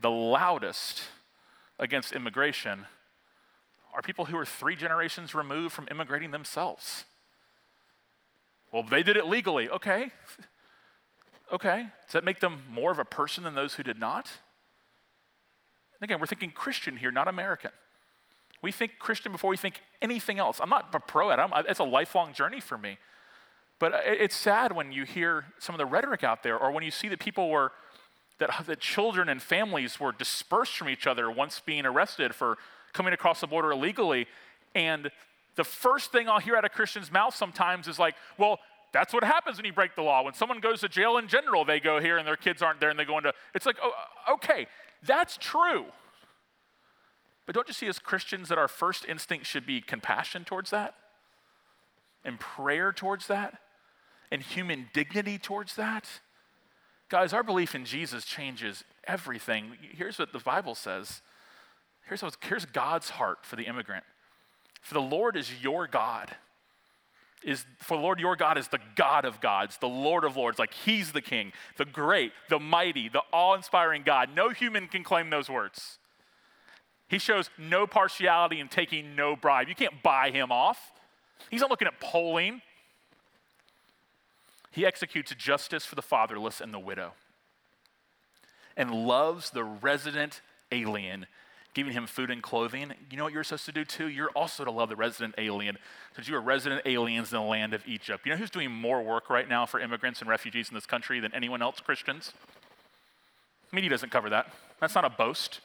[0.00, 1.02] the loudest
[1.78, 2.86] against immigration
[3.92, 7.04] are people who are three generations removed from immigrating themselves.
[8.72, 9.68] Well, they did it legally.
[9.68, 10.10] Okay.
[11.52, 11.88] Okay.
[12.06, 14.30] Does that make them more of a person than those who did not?
[16.00, 17.72] Again, we're thinking Christian here, not American.
[18.62, 20.60] We think Christian before we think anything else.
[20.62, 21.66] I'm not a pro at it.
[21.68, 22.96] It's a lifelong journey for me.
[23.78, 26.90] But it's sad when you hear some of the rhetoric out there, or when you
[26.90, 27.72] see that people were,
[28.38, 32.58] that, that children and families were dispersed from each other once being arrested for
[32.92, 34.26] coming across the border illegally.
[34.74, 35.10] And
[35.56, 38.58] the first thing I'll hear out of Christians' mouth sometimes is like, well,
[38.92, 40.22] that's what happens when you break the law.
[40.22, 42.90] When someone goes to jail in general, they go here and their kids aren't there
[42.90, 43.92] and they go into, it's like, oh,
[44.34, 44.66] okay,
[45.02, 45.86] that's true.
[47.46, 50.94] But don't you see as Christians that our first instinct should be compassion towards that?
[52.24, 53.58] And prayer towards that?
[54.30, 56.06] And human dignity towards that?
[57.08, 59.76] Guys, our belief in Jesus changes everything.
[59.90, 61.20] Here's what the Bible says.
[62.08, 64.04] Here's, what, here's God's heart for the immigrant.
[64.80, 66.34] For the Lord is your God.
[67.44, 70.58] Is for the Lord your God is the God of gods, the Lord of lords,
[70.60, 74.30] like He's the King, the great, the mighty, the awe-inspiring God.
[74.34, 75.98] No human can claim those words.
[77.08, 79.68] He shows no partiality in taking no bribe.
[79.68, 80.92] You can't buy him off.
[81.50, 82.62] He's not looking at polling.
[84.70, 87.12] He executes justice for the fatherless and the widow
[88.78, 91.26] and loves the resident alien,
[91.74, 92.92] giving him food and clothing.
[93.10, 94.08] You know what you're supposed to do too?
[94.08, 95.78] You're also to love the resident alien,
[96.14, 98.26] since you are resident aliens in the land of Egypt.
[98.26, 101.20] You know who's doing more work right now for immigrants and refugees in this country
[101.20, 101.80] than anyone else?
[101.80, 102.32] Christians.
[103.72, 104.52] Media doesn't cover that.
[104.80, 105.60] That's not a boast.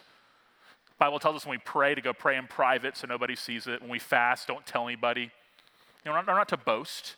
[0.97, 3.81] Bible tells us when we pray to go pray in private so nobody sees it.
[3.81, 5.23] When we fast, don't tell anybody.
[5.23, 7.17] You know, not, we're not to boast.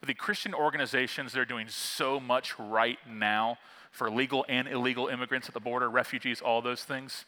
[0.00, 3.58] But the Christian organizations, they're doing so much right now
[3.92, 7.26] for legal and illegal immigrants at the border, refugees, all those things.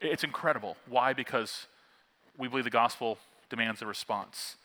[0.00, 0.76] It's incredible.
[0.88, 1.12] Why?
[1.12, 1.66] Because
[2.38, 4.56] we believe the gospel demands a response.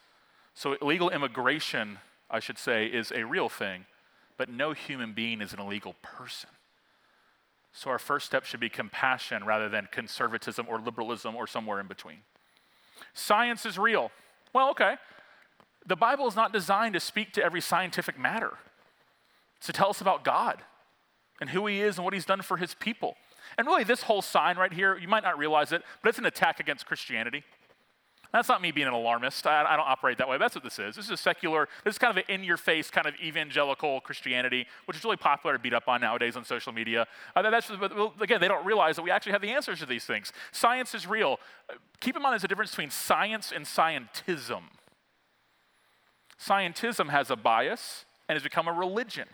[0.53, 3.85] So, illegal immigration, I should say, is a real thing,
[4.37, 6.49] but no human being is an illegal person.
[7.73, 11.87] So, our first step should be compassion rather than conservatism or liberalism or somewhere in
[11.87, 12.19] between.
[13.13, 14.11] Science is real.
[14.53, 14.95] Well, okay
[15.85, 18.53] the Bible is not designed to speak to every scientific matter.
[19.57, 20.61] It's to tell us about God
[21.39, 23.15] and who He is and what He's done for His people.
[23.57, 26.25] And really, this whole sign right here, you might not realize it, but it's an
[26.25, 27.43] attack against Christianity.
[28.35, 29.47] That's not me being an alarmist.
[29.47, 30.37] I, I, don't operate that way.
[30.37, 30.97] That's what this is.
[30.97, 34.01] This is a secular, this is kind of an in your face kind of evangelical
[34.01, 37.07] Christianity, which is really popular to beat up on nowadays on social media.
[37.33, 40.03] Uh, that's, well, again, they don't realize that we actually have the answers to these
[40.03, 40.33] things.
[40.51, 41.39] Science is real.
[42.01, 44.63] Keep in mind there's a difference between science and scientism.
[46.37, 49.29] Scientism has a bias and has become a religion.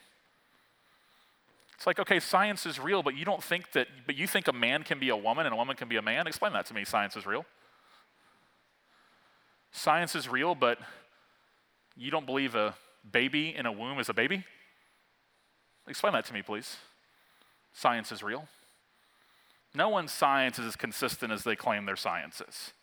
[1.81, 4.53] It's like, okay, science is real, but you don't think that, but you think a
[4.53, 6.27] man can be a woman and a woman can be a man?
[6.27, 6.85] Explain that to me.
[6.85, 7.43] Science is real.
[9.71, 10.77] Science is real, but
[11.97, 12.75] you don't believe a
[13.11, 14.45] baby in a womb is a baby?
[15.87, 16.77] Explain that to me, please.
[17.73, 18.47] Science is real.
[19.73, 22.73] No one's science is as consistent as they claim their science is.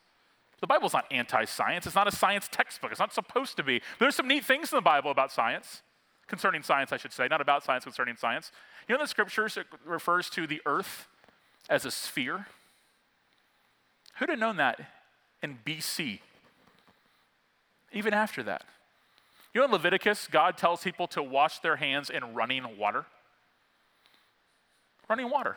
[0.61, 1.87] The Bible's not anti science.
[1.87, 2.91] It's not a science textbook.
[2.91, 3.81] It's not supposed to be.
[4.01, 5.83] There's some neat things in the Bible about science,
[6.29, 8.53] concerning science, I should say, not about science, concerning science.
[8.89, 11.09] You know, the scriptures, it refers to the earth
[11.69, 12.47] as a sphere.
[14.19, 14.81] Who'd have known that
[15.43, 16.21] in BC?
[17.93, 18.65] Even after that.
[19.55, 23.07] You know, in Leviticus, God tells people to wash their hands in running water.
[25.09, 25.57] Running water.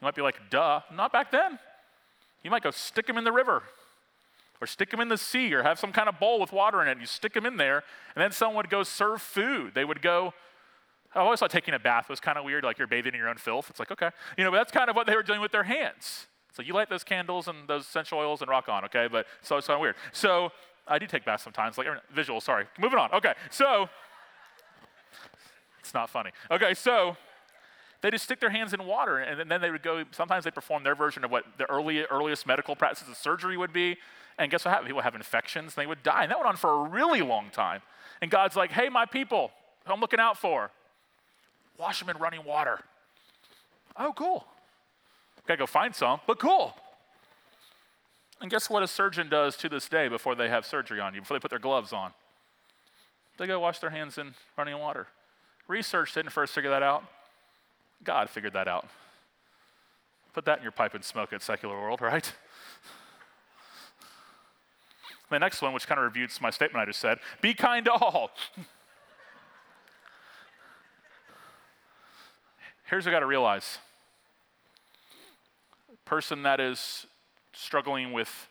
[0.00, 1.58] You might be like, duh, not back then.
[2.42, 3.62] You might go stick them in the river
[4.64, 6.88] or stick them in the sea or have some kind of bowl with water in
[6.88, 6.98] it.
[6.98, 7.84] You stick them in there,
[8.16, 9.74] and then someone would go serve food.
[9.74, 10.32] They would go,
[11.14, 13.28] I always thought taking a bath was kind of weird, like you're bathing in your
[13.28, 13.68] own filth.
[13.68, 14.08] It's like, okay.
[14.38, 16.28] You know, but that's kind of what they were doing with their hands.
[16.52, 19.06] So you light those candles and those essential oils and rock on, okay?
[19.06, 19.96] But it's kind of weird.
[20.12, 20.50] So
[20.88, 22.64] I do take baths sometimes, like er, visual, sorry.
[22.80, 23.12] Moving on.
[23.12, 23.88] Okay, so
[25.80, 26.30] it's not funny.
[26.50, 27.18] Okay, so
[28.00, 30.84] they just stick their hands in water and then they would go, sometimes they perform
[30.84, 33.96] their version of what the early, earliest medical practices of surgery would be.
[34.38, 34.88] And guess what happened?
[34.88, 36.22] People have infections and they would die.
[36.22, 37.82] And that went on for a really long time.
[38.20, 39.50] And God's like, hey, my people,
[39.84, 40.70] who I'm looking out for,
[41.78, 42.80] wash them in running water.
[43.96, 44.46] Oh, cool.
[45.46, 46.74] Gotta go find some, but cool.
[48.40, 51.20] And guess what a surgeon does to this day before they have surgery on you,
[51.20, 52.12] before they put their gloves on?
[53.38, 55.06] They go wash their hands in running water.
[55.68, 57.04] Research didn't first figure that out.
[58.02, 58.86] God figured that out.
[60.32, 62.32] Put that in your pipe and smoke it, secular world, right?
[65.30, 67.92] The next one, which kind of reviews my statement I just said be kind to
[67.92, 68.30] all.
[72.84, 73.78] Here's what I got to realize
[76.04, 77.06] person that is
[77.54, 78.48] struggling with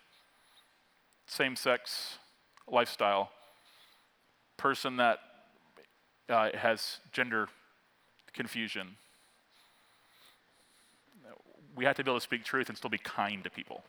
[1.27, 2.17] same sex
[2.67, 3.31] lifestyle,
[4.57, 5.19] person that
[6.29, 7.47] uh, has gender
[8.33, 8.97] confusion.
[11.75, 13.83] We have to be able to speak truth and still be kind to people.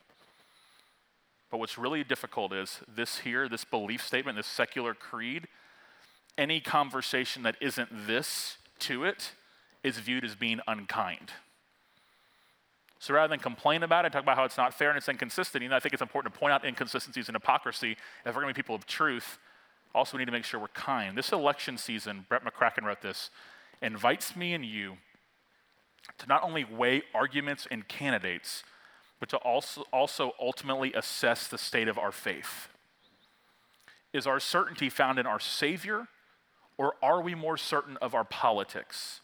[1.55, 5.47] But what's really difficult is this here, this belief statement, this secular creed,
[6.37, 9.31] any conversation that isn't this to it
[9.85, 11.31] is viewed as being unkind.
[12.99, 15.63] So rather than complain about it, talk about how it's not fair and it's inconsistent,
[15.63, 17.93] you know, I think it's important to point out inconsistencies and hypocrisy.
[18.27, 19.39] If we're going to be people of truth,
[19.95, 21.17] also we need to make sure we're kind.
[21.17, 23.31] This election season, Brett McCracken wrote this,
[23.81, 24.97] invites me and you
[26.19, 28.65] to not only weigh arguments and candidates,
[29.25, 32.69] but to also, also ultimately assess the state of our faith.
[34.13, 36.09] Is our certainty found in our Savior,
[36.77, 39.23] or are we more certain of our politics?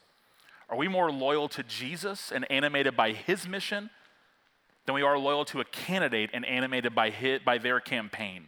[0.71, 3.91] Are we more loyal to Jesus and animated by his mission
[4.87, 8.47] than we are loyal to a candidate and animated by, his, by their campaign?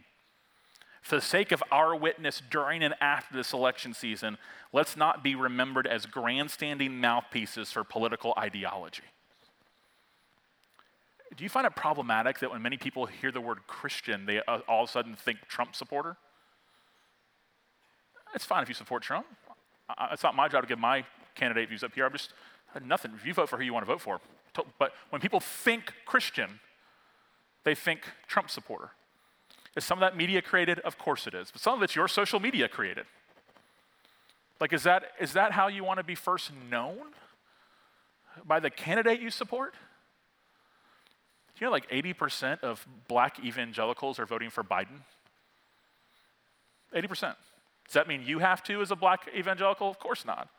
[1.03, 4.39] For the sake of our witness during and after this election season,
[4.71, 9.03] let's not be remembered as grandstanding mouthpieces for political ideology.
[11.35, 14.59] Do you find it problematic that when many people hear the word Christian, they uh,
[14.67, 16.17] all of a sudden think Trump supporter?
[18.35, 19.25] It's fine if you support Trump.
[20.11, 21.05] It's not my job to give my
[21.35, 22.05] candidate views up here.
[22.05, 22.33] I'm just
[22.83, 23.11] nothing.
[23.15, 24.19] If you vote for who you want to vote for.
[24.79, 26.59] But when people think Christian,
[27.63, 28.91] they think Trump supporter.
[29.75, 30.79] Is some of that media created?
[30.79, 31.51] Of course it is.
[31.51, 33.05] But some of it's your social media created.
[34.59, 37.13] Like, is that, is that how you want to be first known?
[38.45, 39.73] By the candidate you support?
[41.63, 44.99] You know like 80% of black evangelicals are voting for Biden?
[46.93, 47.07] 80%.
[47.09, 47.37] Does
[47.93, 49.89] that mean you have to as a black evangelical?
[49.89, 50.49] Of course not.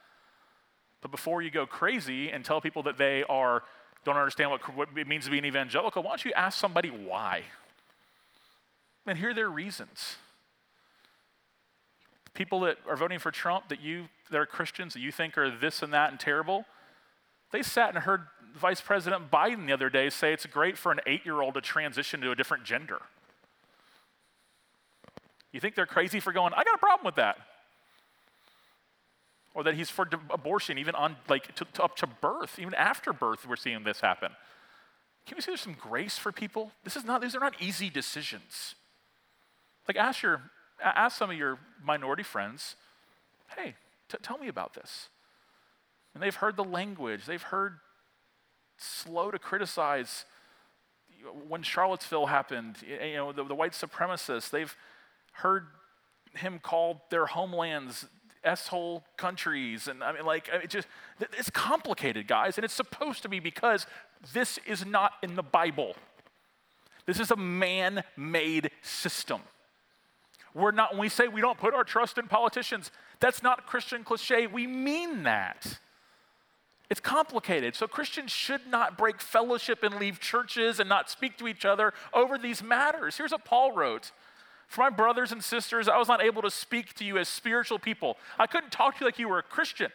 [1.03, 3.65] But before you go crazy and tell people that they are
[4.07, 6.89] don't understand what, what it means to be an evangelical, why don't you ask somebody
[6.89, 7.43] why?
[9.07, 10.17] And hear their reasons.
[12.33, 15.55] People that are voting for Trump that you that are Christians that you think are
[15.55, 16.65] this and that and terrible,
[17.53, 18.23] they sat and heard
[18.55, 22.31] Vice President Biden the other day say it's great for an eight-year-old to transition to
[22.31, 23.01] a different gender.
[25.53, 27.37] You think they're crazy for going, I got a problem with that.
[29.55, 33.13] Or that he's for abortion even on like to, to up to birth even after
[33.13, 34.33] birth we're seeing this happen.
[35.27, 36.73] Can we see there's some grace for people?
[36.83, 38.75] This is not these are not easy decisions.
[39.87, 40.43] Like ask your
[40.83, 42.75] ask some of your minority friends
[43.57, 43.77] hey
[44.09, 45.09] t- tell me about this.
[46.15, 47.75] And they've heard the language they've heard
[48.77, 50.25] slow to criticize
[51.49, 54.77] when charlottesville happened you know the, the white supremacists they've
[55.33, 55.67] heard
[56.35, 58.07] him call their homelands
[58.45, 59.89] S-hole countries.
[59.89, 60.87] And I mean, like, it just,
[61.21, 62.59] it's complicated, guys.
[62.59, 63.87] And it's supposed to be because
[64.33, 65.97] this is not in the Bible.
[67.07, 69.41] This is a man made system.
[70.55, 74.05] We're not, when we say we don't put our trust in politicians, that's not Christian
[74.05, 74.47] cliche.
[74.47, 75.79] We mean that.
[76.91, 77.75] It's complicated.
[77.75, 81.95] So Christians should not break fellowship and leave churches and not speak to each other
[82.13, 83.17] over these matters.
[83.17, 84.13] Here's what Paul wrote
[84.69, 87.79] for my brothers and sisters, I was not able to speak to you as spiritual
[87.79, 88.17] people.
[88.39, 89.91] I couldn't talk to you like you were a Christian.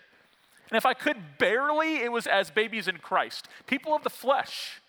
[0.69, 4.79] And if I could barely, it was as babies in Christ, people of the flesh.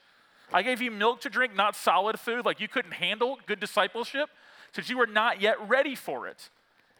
[0.53, 4.29] I gave you milk to drink, not solid food, like you couldn't handle good discipleship,
[4.73, 6.51] since you were not yet ready for it.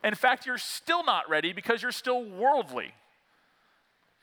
[0.03, 2.95] In fact, you're still not ready because you're still worldly.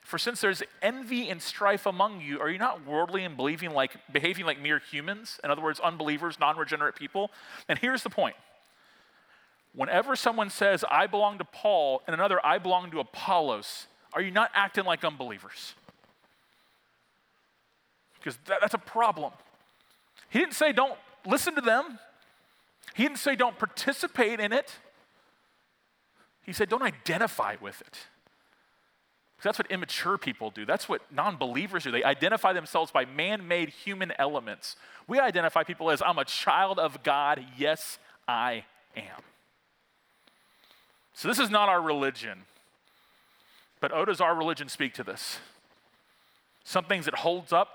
[0.07, 3.97] For since there's envy and strife among you, are you not worldly and believing like
[4.09, 5.37] behaving like mere humans?
[5.43, 7.29] In other words, unbelievers, non-regenerate people?
[7.67, 8.37] And here's the point.
[9.73, 14.31] Whenever someone says, I belong to Paul, and another, I belong to Apollos, are you
[14.31, 15.73] not acting like unbelievers?
[18.17, 19.33] Because that, that's a problem.
[20.29, 21.99] He didn't say don't listen to them,
[22.95, 24.73] he didn't say don't participate in it.
[26.43, 27.97] He said don't identify with it.
[29.43, 30.65] That's what immature people do.
[30.65, 31.91] That's what non believers do.
[31.91, 34.75] They identify themselves by man made human elements.
[35.07, 37.45] We identify people as, I'm a child of God.
[37.57, 38.65] Yes, I
[38.95, 39.21] am.
[41.13, 42.43] So this is not our religion.
[43.79, 45.37] But oh, does our religion speak to this?
[46.63, 47.69] Some things it holds up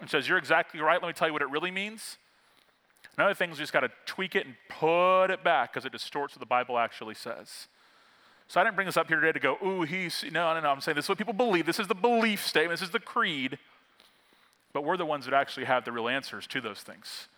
[0.00, 1.00] and says, You're exactly right.
[1.02, 2.18] Let me tell you what it really means.
[3.16, 5.92] And other things, we just got to tweak it and put it back because it
[5.92, 7.68] distorts what the Bible actually says.
[8.48, 10.70] So I didn't bring this up here today to go, ooh, he's, no, no, no.
[10.70, 11.66] I'm saying this is what people believe.
[11.66, 12.80] This is the belief statement.
[12.80, 13.58] This is the creed.
[14.72, 17.28] But we're the ones that actually have the real answers to those things.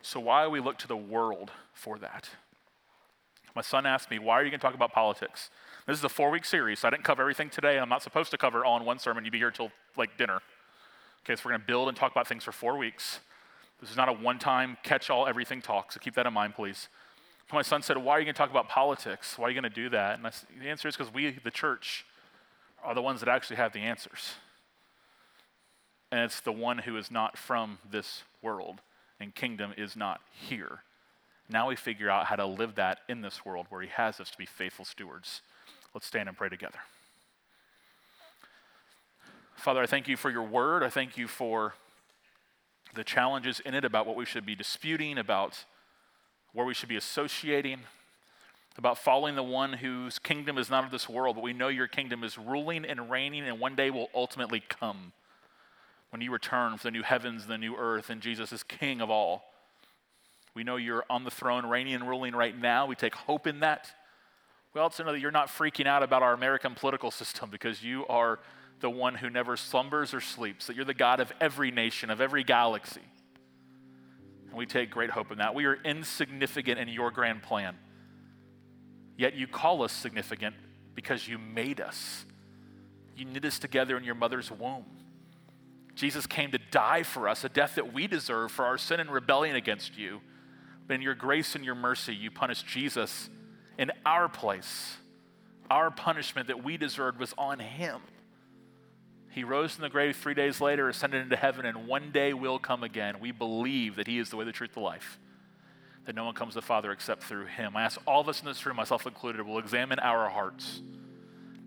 [0.00, 2.28] So why we look to the world for that?
[3.56, 5.50] My son asked me, why are you going to talk about politics?
[5.86, 7.78] This is a four week series, so I didn't cover everything today.
[7.78, 9.24] I'm not supposed to cover all in one sermon.
[9.24, 10.40] You'd be here till like dinner.
[11.24, 13.20] Okay, so we're going to build and talk about things for four weeks.
[13.80, 16.54] This is not a one time catch all everything talk, so keep that in mind,
[16.54, 16.88] please.
[17.52, 19.38] My son said, Why are you going to talk about politics?
[19.38, 20.18] Why are you going to do that?
[20.18, 22.04] And I, the answer is because we, the church,
[22.82, 24.34] are the ones that actually have the answers.
[26.10, 28.80] And it's the one who is not from this world,
[29.18, 30.80] and kingdom is not here.
[31.48, 34.30] Now we figure out how to live that in this world where He has us
[34.30, 35.42] to be faithful stewards.
[35.92, 36.78] Let's stand and pray together.
[39.56, 40.82] Father, I thank you for your word.
[40.82, 41.74] I thank you for
[42.94, 45.64] the challenges in it about what we should be disputing, about
[46.54, 47.80] where we should be associating,
[48.78, 51.86] about following the one whose kingdom is not of this world, but we know your
[51.86, 55.12] kingdom is ruling and reigning and one day will ultimately come
[56.10, 59.10] when you return for the new heavens the new earth and Jesus is king of
[59.10, 59.44] all.
[60.54, 62.86] We know you're on the throne, reigning and ruling right now.
[62.86, 63.90] We take hope in that.
[64.72, 68.06] We also know that you're not freaking out about our American political system because you
[68.06, 68.38] are
[68.80, 72.20] the one who never slumbers or sleeps, that you're the God of every nation, of
[72.20, 73.00] every galaxy.
[74.54, 75.52] And we take great hope in that.
[75.52, 77.76] We are insignificant in your grand plan.
[79.16, 80.54] Yet you call us significant
[80.94, 82.24] because you made us.
[83.16, 84.84] You knit us together in your mother's womb.
[85.96, 89.10] Jesus came to die for us, a death that we deserve for our sin and
[89.10, 90.20] rebellion against you.
[90.86, 93.30] But in your grace and your mercy, you punished Jesus
[93.76, 94.98] in our place.
[95.68, 98.00] Our punishment that we deserved was on him.
[99.34, 102.60] He rose from the grave three days later, ascended into heaven, and one day will
[102.60, 103.18] come again.
[103.18, 105.18] We believe that He is the way, the truth, the life,
[106.06, 107.76] that no one comes to the Father except through Him.
[107.76, 110.82] I ask all of us in this room, myself included, will examine our hearts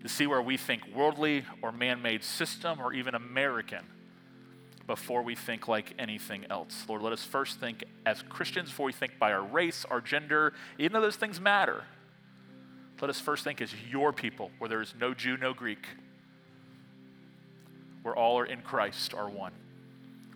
[0.00, 3.84] to see where we think worldly or man made system or even American
[4.86, 6.86] before we think like anything else.
[6.88, 10.54] Lord, let us first think as Christians before we think by our race, our gender,
[10.78, 11.84] even though those things matter.
[12.98, 15.86] Let us first think as your people, where there is no Jew, no Greek
[18.02, 19.52] where all are in Christ are one.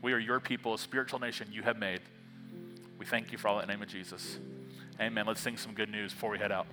[0.02, 2.00] We are your people, a spiritual nation you have made.
[2.98, 4.38] We thank you for all that in the name of Jesus.
[5.00, 5.26] Amen.
[5.26, 6.66] Let's sing some good news before we head out.